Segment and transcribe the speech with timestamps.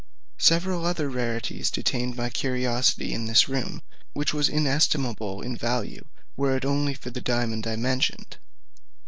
[0.39, 6.55] Several other rarities detained my curiosity in this room, which was inestimable in value, were
[6.57, 8.37] it only for the diamond I mentioned.